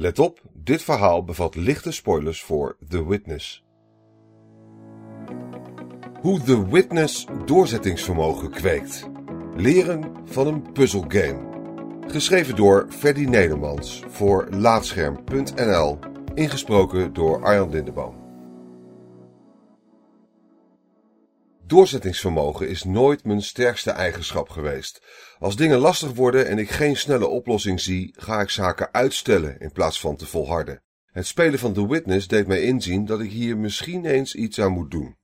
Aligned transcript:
Let 0.00 0.18
op, 0.18 0.40
dit 0.52 0.82
verhaal 0.82 1.24
bevat 1.24 1.54
lichte 1.54 1.90
spoilers 1.90 2.42
voor 2.42 2.76
The 2.88 3.08
Witness. 3.08 3.64
Hoe 6.20 6.40
The 6.40 6.68
Witness 6.70 7.26
doorzettingsvermogen 7.44 8.50
kweekt. 8.50 9.08
Leren 9.56 10.12
van 10.24 10.46
een 10.46 10.72
puzzelgame. 10.72 11.40
Geschreven 12.06 12.56
door 12.56 12.86
Freddy 12.88 13.24
Nedermans 13.24 14.02
voor 14.08 14.48
Laatscherm.nl. 14.50 15.98
Ingesproken 16.34 17.12
door 17.12 17.44
Arjan 17.44 17.70
Lindeboom. 17.70 18.19
Doorzettingsvermogen 21.70 22.68
is 22.68 22.84
nooit 22.84 23.24
mijn 23.24 23.42
sterkste 23.42 23.90
eigenschap 23.90 24.48
geweest. 24.48 25.02
Als 25.38 25.56
dingen 25.56 25.78
lastig 25.78 26.12
worden 26.12 26.46
en 26.46 26.58
ik 26.58 26.70
geen 26.70 26.96
snelle 26.96 27.26
oplossing 27.26 27.80
zie, 27.80 28.14
ga 28.18 28.40
ik 28.40 28.50
zaken 28.50 28.92
uitstellen 28.92 29.60
in 29.60 29.72
plaats 29.72 30.00
van 30.00 30.16
te 30.16 30.26
volharden. 30.26 30.82
Het 31.04 31.26
spelen 31.26 31.58
van 31.58 31.72
The 31.72 31.88
Witness 31.88 32.28
deed 32.28 32.46
mij 32.46 32.62
inzien 32.62 33.04
dat 33.06 33.20
ik 33.20 33.30
hier 33.30 33.56
misschien 33.56 34.04
eens 34.04 34.34
iets 34.34 34.60
aan 34.60 34.72
moet 34.72 34.90
doen. 34.90 35.16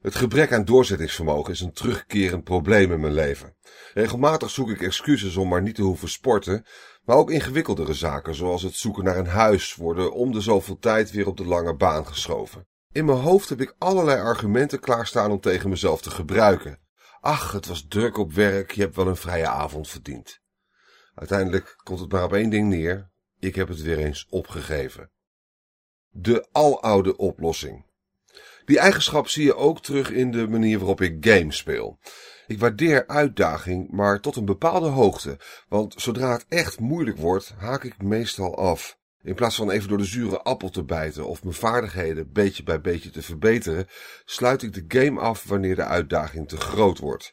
Het 0.00 0.14
gebrek 0.14 0.52
aan 0.52 0.64
doorzettingsvermogen 0.64 1.52
is 1.52 1.60
een 1.60 1.72
terugkerend 1.72 2.44
probleem 2.44 2.92
in 2.92 3.00
mijn 3.00 3.14
leven. 3.14 3.56
Regelmatig 3.94 4.50
zoek 4.50 4.70
ik 4.70 4.82
excuses 4.82 5.36
om 5.36 5.48
maar 5.48 5.62
niet 5.62 5.74
te 5.74 5.82
hoeven 5.82 6.08
sporten, 6.08 6.64
maar 7.04 7.16
ook 7.16 7.30
ingewikkeldere 7.30 7.94
zaken 7.94 8.34
zoals 8.34 8.62
het 8.62 8.74
zoeken 8.74 9.04
naar 9.04 9.18
een 9.18 9.26
huis 9.26 9.74
worden 9.74 10.12
om 10.12 10.32
de 10.32 10.40
zoveel 10.40 10.78
tijd 10.78 11.10
weer 11.10 11.26
op 11.26 11.36
de 11.36 11.46
lange 11.46 11.76
baan 11.76 12.06
geschoven. 12.06 12.66
In 12.96 13.04
mijn 13.04 13.18
hoofd 13.18 13.48
heb 13.48 13.60
ik 13.60 13.74
allerlei 13.78 14.20
argumenten 14.20 14.80
klaarstaan 14.80 15.30
om 15.30 15.40
tegen 15.40 15.70
mezelf 15.70 16.02
te 16.02 16.10
gebruiken. 16.10 16.78
Ach, 17.20 17.52
het 17.52 17.66
was 17.66 17.86
druk 17.88 18.16
op 18.16 18.32
werk, 18.32 18.70
je 18.70 18.80
hebt 18.80 18.96
wel 18.96 19.06
een 19.06 19.16
vrije 19.16 19.46
avond 19.46 19.88
verdiend. 19.88 20.40
Uiteindelijk 21.14 21.76
komt 21.82 22.00
het 22.00 22.12
maar 22.12 22.24
op 22.24 22.32
één 22.32 22.50
ding 22.50 22.68
neer. 22.68 23.10
Ik 23.38 23.54
heb 23.54 23.68
het 23.68 23.82
weer 23.82 23.98
eens 23.98 24.26
opgegeven. 24.30 25.10
De 26.08 26.48
aloude 26.52 27.16
oplossing. 27.16 27.86
Die 28.64 28.78
eigenschap 28.78 29.28
zie 29.28 29.44
je 29.44 29.56
ook 29.56 29.82
terug 29.82 30.10
in 30.10 30.30
de 30.30 30.48
manier 30.48 30.78
waarop 30.78 31.00
ik 31.00 31.26
games 31.26 31.56
speel. 31.56 31.98
Ik 32.46 32.58
waardeer 32.58 33.06
uitdaging, 33.06 33.90
maar 33.90 34.20
tot 34.20 34.36
een 34.36 34.44
bepaalde 34.44 34.88
hoogte, 34.88 35.38
want 35.68 35.94
zodra 35.96 36.32
het 36.32 36.46
echt 36.48 36.80
moeilijk 36.80 37.18
wordt, 37.18 37.54
haak 37.58 37.84
ik 37.84 38.02
meestal 38.02 38.56
af. 38.56 38.98
In 39.26 39.34
plaats 39.34 39.56
van 39.56 39.70
even 39.70 39.88
door 39.88 39.98
de 39.98 40.04
zure 40.04 40.42
appel 40.42 40.70
te 40.70 40.84
bijten 40.84 41.26
of 41.26 41.42
mijn 41.42 41.54
vaardigheden 41.54 42.32
beetje 42.32 42.62
bij 42.62 42.80
beetje 42.80 43.10
te 43.10 43.22
verbeteren, 43.22 43.86
sluit 44.24 44.62
ik 44.62 44.72
de 44.72 45.00
game 45.00 45.20
af 45.20 45.44
wanneer 45.44 45.74
de 45.74 45.84
uitdaging 45.84 46.48
te 46.48 46.56
groot 46.56 46.98
wordt. 46.98 47.32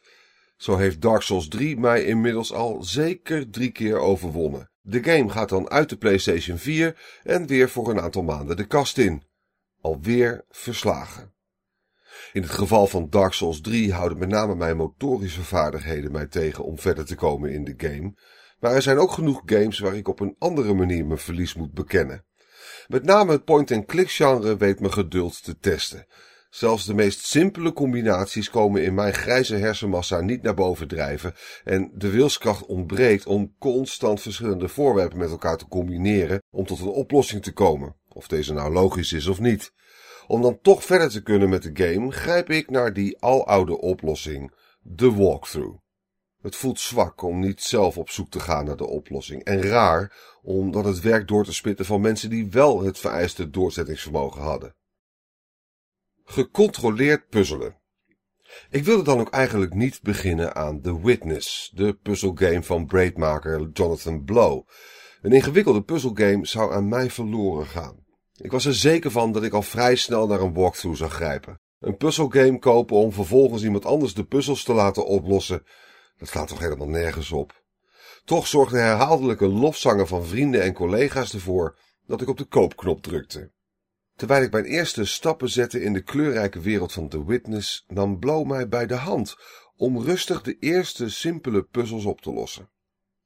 Zo 0.56 0.76
heeft 0.76 1.00
Dark 1.00 1.22
Souls 1.22 1.48
3 1.48 1.78
mij 1.78 2.04
inmiddels 2.04 2.52
al 2.52 2.82
zeker 2.82 3.50
drie 3.50 3.70
keer 3.70 3.98
overwonnen. 3.98 4.70
De 4.80 5.04
game 5.04 5.30
gaat 5.30 5.48
dan 5.48 5.70
uit 5.70 5.88
de 5.88 5.96
PlayStation 5.96 6.58
4 6.58 7.20
en 7.22 7.46
weer 7.46 7.68
voor 7.68 7.90
een 7.90 8.00
aantal 8.00 8.22
maanden 8.22 8.56
de 8.56 8.66
kast 8.66 8.98
in. 8.98 9.22
Alweer 9.80 10.44
verslagen. 10.48 11.32
In 12.32 12.42
het 12.42 12.50
geval 12.50 12.86
van 12.86 13.10
Dark 13.10 13.32
Souls 13.32 13.60
3 13.60 13.92
houden 13.92 14.18
met 14.18 14.28
name 14.28 14.54
mijn 14.54 14.76
motorische 14.76 15.42
vaardigheden 15.42 16.12
mij 16.12 16.26
tegen 16.26 16.64
om 16.64 16.78
verder 16.78 17.04
te 17.04 17.14
komen 17.14 17.52
in 17.52 17.64
de 17.64 17.74
game. 17.76 18.14
Maar 18.60 18.74
er 18.74 18.82
zijn 18.82 18.98
ook 18.98 19.12
genoeg 19.12 19.42
games 19.46 19.78
waar 19.78 19.96
ik 19.96 20.08
op 20.08 20.20
een 20.20 20.36
andere 20.38 20.74
manier 20.74 21.06
mijn 21.06 21.18
verlies 21.18 21.54
moet 21.54 21.72
bekennen. 21.72 22.24
Met 22.86 23.04
name 23.04 23.32
het 23.32 23.44
point-and-click 23.44 24.10
genre 24.10 24.56
weet 24.56 24.80
me 24.80 24.92
geduld 24.92 25.44
te 25.44 25.58
testen. 25.58 26.06
Zelfs 26.54 26.86
de 26.86 26.94
meest 26.94 27.26
simpele 27.26 27.72
combinaties 27.72 28.50
komen 28.50 28.82
in 28.82 28.94
mijn 28.94 29.14
grijze 29.14 29.56
hersenmassa 29.56 30.20
niet 30.20 30.42
naar 30.42 30.54
boven 30.54 30.88
drijven 30.88 31.34
en 31.64 31.90
de 31.94 32.10
wilskracht 32.10 32.66
ontbreekt 32.66 33.26
om 33.26 33.54
constant 33.58 34.20
verschillende 34.20 34.68
voorwerpen 34.68 35.18
met 35.18 35.30
elkaar 35.30 35.56
te 35.56 35.68
combineren 35.68 36.42
om 36.50 36.66
tot 36.66 36.80
een 36.80 36.86
oplossing 36.86 37.42
te 37.42 37.52
komen, 37.52 37.96
of 38.08 38.28
deze 38.28 38.52
nou 38.52 38.72
logisch 38.72 39.12
is 39.12 39.26
of 39.26 39.40
niet. 39.40 39.72
Om 40.26 40.42
dan 40.42 40.58
toch 40.62 40.84
verder 40.84 41.10
te 41.10 41.22
kunnen 41.22 41.48
met 41.48 41.62
de 41.62 41.70
game, 41.72 42.12
grijp 42.12 42.50
ik 42.50 42.70
naar 42.70 42.92
die 42.92 43.18
aloude 43.18 43.80
oplossing, 43.80 44.54
de 44.80 45.12
walkthrough. 45.12 45.83
Het 46.44 46.56
voelt 46.56 46.80
zwak 46.80 47.22
om 47.22 47.38
niet 47.38 47.62
zelf 47.62 47.98
op 47.98 48.10
zoek 48.10 48.30
te 48.30 48.40
gaan 48.40 48.64
naar 48.64 48.76
de 48.76 48.86
oplossing. 48.86 49.44
En 49.44 49.62
raar, 49.62 50.12
omdat 50.42 50.84
het 50.84 51.00
werk 51.00 51.28
door 51.28 51.44
te 51.44 51.52
spitten 51.52 51.84
van 51.84 52.00
mensen 52.00 52.30
die 52.30 52.50
wel 52.50 52.82
het 52.82 52.98
vereiste 52.98 53.50
doorzettingsvermogen 53.50 54.42
hadden. 54.42 54.74
Gecontroleerd 56.24 57.28
puzzelen. 57.28 57.76
Ik 58.70 58.84
wilde 58.84 59.02
dan 59.02 59.20
ook 59.20 59.30
eigenlijk 59.30 59.74
niet 59.74 60.02
beginnen 60.02 60.54
aan 60.54 60.80
The 60.80 61.02
Witness, 61.02 61.70
de 61.74 61.94
puzzelgame 61.94 62.62
van 62.62 62.86
braidmaker 62.86 63.70
Jonathan 63.72 64.24
Blow. 64.24 64.66
Een 65.22 65.32
ingewikkelde 65.32 65.82
puzzelgame 65.82 66.46
zou 66.46 66.72
aan 66.72 66.88
mij 66.88 67.10
verloren 67.10 67.66
gaan. 67.66 68.04
Ik 68.36 68.50
was 68.50 68.64
er 68.64 68.74
zeker 68.74 69.10
van 69.10 69.32
dat 69.32 69.42
ik 69.42 69.52
al 69.52 69.62
vrij 69.62 69.94
snel 69.94 70.26
naar 70.26 70.40
een 70.40 70.54
walkthrough 70.54 70.98
zou 70.98 71.10
grijpen. 71.10 71.60
Een 71.78 71.96
puzzelgame 71.96 72.58
kopen 72.58 72.96
om 72.96 73.12
vervolgens 73.12 73.62
iemand 73.62 73.84
anders 73.84 74.14
de 74.14 74.24
puzzels 74.24 74.64
te 74.64 74.72
laten 74.72 75.06
oplossen, 75.06 75.62
dat 76.24 76.32
slaat 76.32 76.48
toch 76.48 76.58
helemaal 76.58 76.88
nergens 76.88 77.30
op. 77.30 77.62
Toch 78.24 78.46
zorgde 78.46 78.78
herhaaldelijke 78.78 79.46
lofzangen 79.46 80.06
van 80.06 80.24
vrienden 80.24 80.62
en 80.62 80.72
collega's 80.72 81.34
ervoor 81.34 81.78
dat 82.06 82.20
ik 82.20 82.28
op 82.28 82.36
de 82.36 82.44
koopknop 82.44 83.02
drukte. 83.02 83.52
Terwijl 84.16 84.42
ik 84.42 84.52
mijn 84.52 84.64
eerste 84.64 85.04
stappen 85.04 85.48
zette 85.48 85.82
in 85.82 85.92
de 85.92 86.02
kleurrijke 86.02 86.60
wereld 86.60 86.92
van 86.92 87.08
The 87.08 87.24
Witness, 87.24 87.84
nam 87.86 88.18
Blow 88.18 88.46
mij 88.46 88.68
bij 88.68 88.86
de 88.86 88.94
hand 88.94 89.36
om 89.76 90.02
rustig 90.02 90.42
de 90.42 90.58
eerste 90.58 91.10
simpele 91.10 91.62
puzzels 91.62 92.04
op 92.04 92.20
te 92.20 92.32
lossen. 92.32 92.70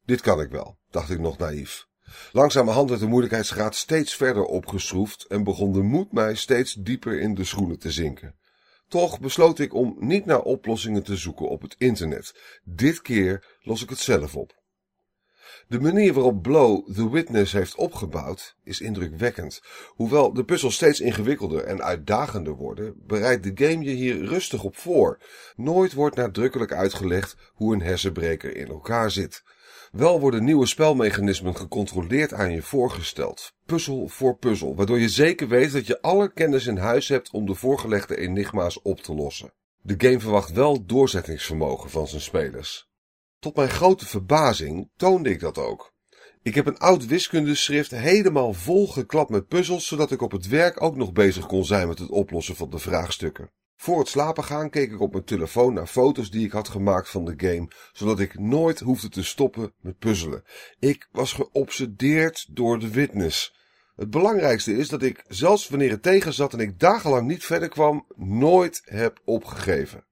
Dit 0.05 0.21
kan 0.21 0.41
ik 0.41 0.51
wel, 0.51 0.79
dacht 0.91 1.11
ik 1.11 1.19
nog 1.19 1.39
naïef. 1.39 1.87
Langzamerhand 2.33 2.89
werd 2.89 3.01
de 3.01 3.07
moeilijkheidsgraad 3.07 3.75
steeds 3.75 4.15
verder 4.15 4.45
opgeschroefd 4.45 5.25
en 5.25 5.45
begon 5.45 5.73
de 5.73 5.83
moed 5.83 6.13
mij 6.13 6.35
steeds 6.35 6.75
dieper 6.75 7.21
in 7.21 7.35
de 7.35 7.45
schoenen 7.45 7.79
te 7.79 7.91
zinken. 7.91 8.37
Toch 8.89 9.21
besloot 9.21 9.59
ik 9.59 9.75
om 9.75 9.97
niet 9.99 10.25
naar 10.25 10.43
oplossingen 10.43 11.03
te 11.03 11.17
zoeken 11.17 11.49
op 11.49 11.63
het 11.63 11.75
internet. 11.79 12.35
Dit 12.65 13.03
keer 13.03 13.57
los 13.63 13.83
ik 13.83 13.91
het 13.91 13.99
zelf 13.99 14.37
op. 14.37 14.58
De 15.69 15.81
manier 15.81 16.13
waarop 16.13 16.43
Blow 16.43 16.93
The 16.95 17.11
Witness 17.11 17.53
heeft 17.53 17.77
opgebouwd 17.77 18.57
is 18.65 18.81
indrukwekkend. 18.81 19.61
Hoewel 19.87 20.33
de 20.33 20.45
puzzels 20.45 20.75
steeds 20.75 21.01
ingewikkelder 21.01 21.65
en 21.65 21.83
uitdagender 21.83 22.55
worden, 22.55 22.95
bereidt 23.07 23.43
de 23.43 23.67
game 23.67 23.85
je 23.85 23.91
hier 23.91 24.25
rustig 24.25 24.65
op 24.65 24.77
voor. 24.77 25.19
Nooit 25.57 25.93
wordt 25.93 26.17
nadrukkelijk 26.17 26.73
uitgelegd 26.73 27.37
hoe 27.55 27.75
een 27.75 27.83
hersenbreker 27.83 28.57
in 28.57 28.69
elkaar 28.69 29.11
zit. 29.11 29.43
Wel 29.93 30.21
worden 30.21 30.45
nieuwe 30.45 30.67
spelmechanismen 30.67 31.57
gecontroleerd 31.57 32.33
aan 32.33 32.53
je 32.53 32.63
voorgesteld, 32.63 33.53
puzzel 33.67 34.09
voor 34.09 34.37
puzzel, 34.37 34.77
waardoor 34.77 34.99
je 34.99 35.09
zeker 35.09 35.49
weet 35.49 35.73
dat 35.73 35.87
je 35.87 36.03
alle 36.03 36.33
kennis 36.33 36.67
in 36.67 36.77
huis 36.77 37.09
hebt 37.09 37.31
om 37.31 37.47
de 37.47 37.55
voorgelegde 37.55 38.17
enigma's 38.17 38.81
op 38.83 39.01
te 39.01 39.15
lossen. 39.15 39.53
De 39.83 39.95
game 39.99 40.21
verwacht 40.21 40.53
wel 40.53 40.87
doorzettingsvermogen 40.87 41.91
van 41.91 42.09
zijn 42.09 42.21
spelers. 42.21 42.88
Tot 43.39 43.57
mijn 43.57 43.69
grote 43.69 44.07
verbazing 44.07 44.91
toonde 44.97 45.31
ik 45.31 45.41
dat 45.41 45.59
ook. 45.59 45.93
Ik 46.43 46.55
heb 46.55 46.67
een 46.67 46.79
oud 46.79 47.07
wiskundeschrift 47.07 47.91
helemaal 47.91 48.53
volgeklapt 48.53 49.31
met 49.31 49.47
puzzels, 49.47 49.87
zodat 49.87 50.11
ik 50.11 50.23
op 50.23 50.33
het 50.33 50.49
werk 50.49 50.83
ook 50.83 50.97
nog 50.97 51.13
bezig 51.13 51.47
kon 51.47 51.65
zijn 51.65 51.89
met 51.89 51.99
het 51.99 52.11
oplossen 52.11 52.57
van 52.57 52.71
de 52.71 52.79
vraagstukken. 52.79 53.51
Voor 53.77 53.99
het 53.99 54.09
slapen 54.09 54.45
gaan 54.45 54.71
keek 54.71 54.93
ik 54.93 55.01
op 55.01 55.13
mijn 55.13 55.25
telefoon 55.25 55.75
naar 55.75 55.87
foto's 55.87 56.31
die 56.31 56.45
ik 56.45 56.53
had 56.53 56.69
gemaakt 56.69 57.09
van 57.09 57.25
de 57.25 57.35
game, 57.37 57.71
zodat 57.93 58.21
ik 58.21 58.39
nooit 58.39 58.81
hoefde 58.81 59.09
te 59.09 59.25
stoppen 59.25 59.73
met 59.81 59.99
puzzelen. 59.99 60.45
Ik 60.79 61.09
was 61.11 61.33
geobsedeerd 61.33 62.47
door 62.51 62.79
de 62.79 62.91
witness. 62.91 63.57
Het 63.97 64.11
belangrijkste 64.11 64.77
is 64.77 64.89
dat 64.89 65.03
ik, 65.03 65.25
zelfs 65.29 65.69
wanneer 65.69 65.91
het 65.91 66.03
tegen 66.03 66.35
zat 66.35 66.53
en 66.53 66.61
ik 66.61 66.79
dagenlang 66.79 67.27
niet 67.27 67.45
verder 67.45 67.69
kwam, 67.69 68.07
nooit 68.17 68.83
heb 68.85 69.21
opgegeven. 69.25 70.07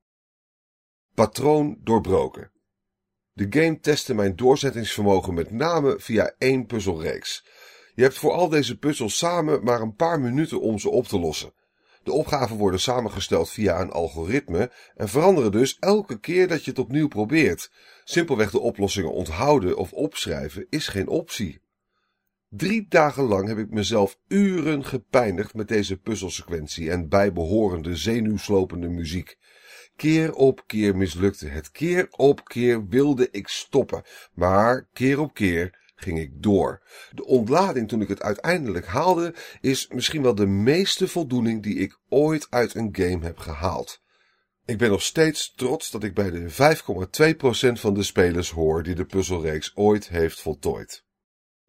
Patroon 1.15 1.79
doorbroken. 1.81 2.51
De 3.37 3.47
game 3.51 3.81
testte 3.81 4.15
mijn 4.15 4.37
doorzettingsvermogen 4.37 5.35
met 5.35 5.51
name 5.51 5.95
via 5.99 6.35
één 6.39 6.67
puzzelreeks. 6.67 7.45
Je 7.95 8.03
hebt 8.03 8.19
voor 8.19 8.33
al 8.33 8.49
deze 8.49 8.79
puzzels 8.79 9.19
samen 9.19 9.65
maar 9.65 9.81
een 9.81 9.95
paar 9.95 10.21
minuten 10.21 10.61
om 10.61 10.79
ze 10.79 10.91
op 10.91 11.07
te 11.07 11.19
lossen. 11.19 11.53
De 12.03 12.13
opgaven 12.13 12.57
worden 12.57 12.81
samengesteld 12.81 13.51
via 13.51 13.81
een 13.81 13.91
algoritme 13.91 14.73
en 14.95 15.09
veranderen 15.09 15.53
dus 15.53 15.77
elke 15.79 16.21
keer 16.21 16.49
dat 16.49 16.65
je 16.65 16.71
het 16.71 16.79
opnieuw 16.79 17.09
probeert. 17.09 17.71
Simpelweg 18.05 18.51
de 18.51 18.61
oplossingen 18.61 19.13
onthouden 19.13 19.77
of 19.77 19.93
opschrijven 19.93 20.67
is 20.71 20.89
geen 20.89 21.09
optie. 21.09 21.61
Drie 22.49 22.87
dagen 22.89 23.25
lang 23.25 23.49
heb 23.49 23.59
ik 23.59 23.71
mezelf 23.71 24.19
uren 24.29 24.85
gepijnigd 24.85 25.55
met 25.55 25.69
deze 25.69 25.97
puzzelsequentie 25.97 26.91
en 26.91 27.09
bijbehorende 27.09 27.97
zenuwslopende 27.97 28.89
muziek. 28.89 29.39
Keer 29.97 30.33
op 30.33 30.63
keer 30.67 30.97
mislukte 30.97 31.47
het, 31.47 31.71
keer 31.71 32.09
op 32.11 32.45
keer 32.45 32.89
wilde 32.89 33.29
ik 33.31 33.49
stoppen, 33.49 34.03
maar 34.35 34.89
keer 34.93 35.21
op 35.21 35.35
keer 35.35 35.85
ging 35.97 36.19
ik 36.19 36.43
door. 36.43 36.83
De 37.11 37.25
ontlading 37.25 37.89
toen 37.89 38.01
ik 38.01 38.09
het 38.09 38.23
uiteindelijk 38.23 38.87
haalde 38.87 39.35
is 39.61 39.89
misschien 39.89 40.23
wel 40.23 40.35
de 40.35 40.47
meeste 40.47 41.09
voldoening 41.09 41.63
die 41.63 41.75
ik 41.75 41.99
ooit 42.09 42.47
uit 42.51 42.75
een 42.75 42.89
game 42.93 43.25
heb 43.25 43.39
gehaald. 43.39 44.01
Ik 44.65 44.79
ben 44.79 44.91
nog 44.91 45.03
steeds 45.03 45.53
trots 45.55 45.91
dat 45.91 46.03
ik 46.03 46.15
bij 46.15 46.31
de 46.31 46.51
5,2% 46.51 47.81
van 47.81 47.95
de 47.95 48.03
spelers 48.03 48.51
hoor 48.51 48.83
die 48.83 48.95
de 48.95 49.05
puzzelreeks 49.05 49.73
ooit 49.75 50.09
heeft 50.09 50.41
voltooid. 50.41 51.06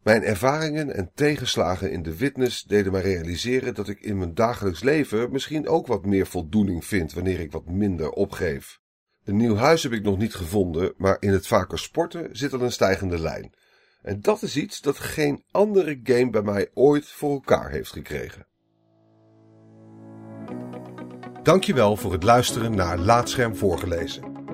Mijn 0.07 0.23
ervaringen 0.23 0.95
en 0.95 1.11
tegenslagen 1.13 1.91
in 1.91 2.03
de 2.03 2.17
witness 2.17 2.63
deden 2.63 2.91
mij 2.91 3.01
realiseren 3.01 3.73
dat 3.73 3.87
ik 3.87 3.99
in 3.99 4.17
mijn 4.17 4.33
dagelijks 4.33 4.83
leven 4.83 5.31
misschien 5.31 5.67
ook 5.67 5.87
wat 5.87 6.05
meer 6.05 6.27
voldoening 6.27 6.85
vind 6.85 7.13
wanneer 7.13 7.39
ik 7.39 7.51
wat 7.51 7.65
minder 7.65 8.09
opgeef. 8.09 8.79
Een 9.23 9.37
nieuw 9.37 9.55
huis 9.55 9.83
heb 9.83 9.91
ik 9.91 10.03
nog 10.03 10.17
niet 10.17 10.35
gevonden, 10.35 10.93
maar 10.97 11.17
in 11.19 11.31
het 11.31 11.47
vaker 11.47 11.79
sporten 11.79 12.29
zit 12.31 12.53
al 12.53 12.61
een 12.61 12.71
stijgende 12.71 13.19
lijn. 13.19 13.53
En 14.01 14.21
dat 14.21 14.41
is 14.41 14.57
iets 14.57 14.81
dat 14.81 14.99
geen 14.99 15.43
andere 15.51 15.99
game 16.03 16.29
bij 16.29 16.41
mij 16.41 16.69
ooit 16.73 17.07
voor 17.07 17.31
elkaar 17.31 17.69
heeft 17.69 17.91
gekregen. 17.91 18.47
Dankjewel 21.43 21.95
voor 21.95 22.11
het 22.11 22.23
luisteren 22.23 22.75
naar 22.75 22.97
Laatscherm 22.97 23.55
voorgelezen. 23.55 24.36